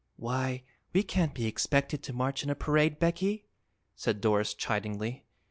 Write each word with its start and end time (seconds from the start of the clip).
"Why, 0.15 0.63
we 0.93 1.03
can't 1.03 1.35
be 1.35 1.45
expected 1.45 2.01
to 2.01 2.11
march 2.11 2.41
in 2.41 2.49
a 2.49 2.55
parade, 2.55 2.97
Becky," 2.97 3.45
said 3.95 4.19
Doris 4.19 4.55
chidingly. 4.55 5.25